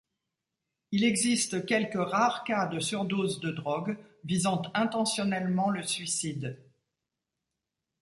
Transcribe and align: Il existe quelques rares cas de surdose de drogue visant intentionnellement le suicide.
Il 0.91 1.03
existe 1.03 1.63
quelques 1.67 1.93
rares 1.93 2.43
cas 2.43 2.65
de 2.65 2.79
surdose 2.79 3.39
de 3.39 3.51
drogue 3.51 3.99
visant 4.23 4.63
intentionnellement 4.73 5.69
le 5.69 5.83
suicide. 5.83 6.59